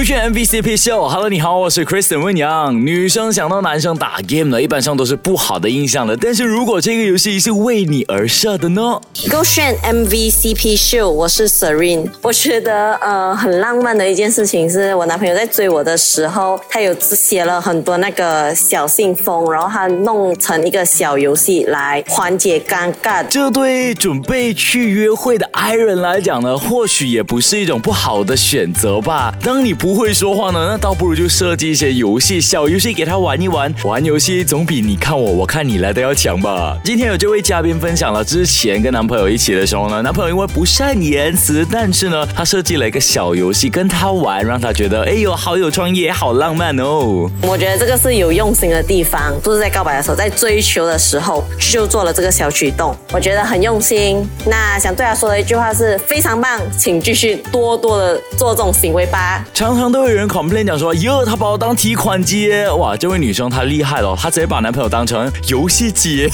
[0.00, 1.06] 勾选 MVCp Show。
[1.10, 2.74] Hello，你好，我是 Kristen 温阳。
[2.74, 6.16] 女生想到男生打 game 呢，一般上都是不好的印象的。
[6.16, 8.98] 但是如果这个游戏是为你而设的呢？
[9.30, 12.08] 勾选 MVCp Show，我是 Serene。
[12.22, 21.64] 我觉得呃很浪漫的一件事情是我男朋友在追我的时候，他有写了很多那个小信封，然后他弄成一个小游戏。
[21.64, 29.34] 来缓解尴尬，这对准备去约会的爱人来讲呢，或许也不是一种不好的选择吧。
[29.42, 33.74] 当你不会说话呢，那倒不如就设计一些游戏，小游戏给他玩一玩。
[33.84, 36.76] 玩游戏总比你看我，我看你来的要强吧。
[36.84, 47.30] 今天有这位嘉宾分享了之前跟男朋友一起的时候呢，男朋友因为不善言辞，但是呢，他设计了一个小游戏跟他玩，让他觉得哎呦好有创意，好浪漫哦。
[47.42, 51.44] 我觉得这个是有用心的地方，就是在告白的时候，在追求的时候。
[51.70, 54.28] 就做了这个小举动，我觉得很用心。
[54.44, 59.46] 那想对他说的一句话是非常棒，请继续多多的做这种行为吧。
[59.54, 66.28] 常常都会有人 complain 讲说，哟，他把我当提款机，哇，这位女生她厉害了，她直接把男朋友当成游戏机。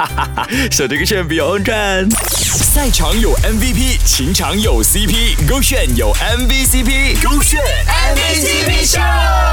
[0.72, 2.08] 手这个炫比较看。
[2.10, 7.60] 赛场有 MVP，情场有 CP，勾选有 MVCp，勾选
[8.16, 9.47] MVP 秀。